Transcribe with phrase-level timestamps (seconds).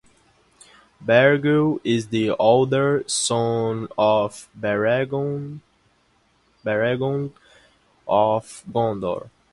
[0.99, 5.61] Bergil is the older son of Beregond
[7.27, 9.29] of Gondor.